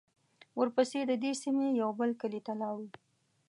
ورپسې 0.59 0.99
د 1.09 1.11
دې 1.23 1.31
سیمې 1.43 1.67
یوه 1.81 1.93
بل 1.99 2.11
کلي 2.21 2.41
ته 2.47 2.53
لاړو. 2.61 2.87